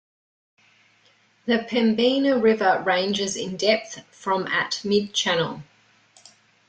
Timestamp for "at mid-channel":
4.47-5.61